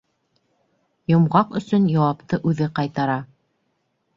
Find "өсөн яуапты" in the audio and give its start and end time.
1.59-2.41